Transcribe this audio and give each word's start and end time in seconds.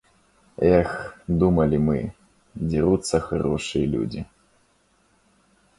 Эх, 0.57 1.19
думали 1.27 1.77
мы, 1.77 2.15
дерутся 2.55 3.19
хорошие 3.19 3.85
люди. 3.85 4.25